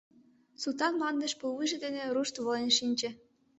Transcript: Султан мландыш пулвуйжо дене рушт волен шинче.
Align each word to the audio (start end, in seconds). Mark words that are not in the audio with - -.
Султан 0.61 0.93
мландыш 0.97 1.33
пулвуйжо 1.39 1.77
дене 1.85 2.01
рушт 2.13 2.35
волен 2.43 2.69
шинче. 2.77 3.09